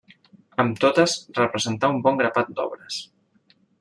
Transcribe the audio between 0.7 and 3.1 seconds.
totes representà un bon grapat d'obres.